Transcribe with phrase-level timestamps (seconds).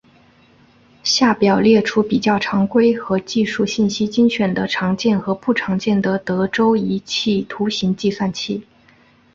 [1.03, 8.65] 下表列出比较常规和技术信息精选的常见和不常见的德州仪器图形计算器。